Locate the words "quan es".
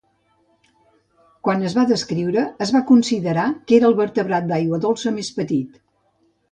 1.47-1.75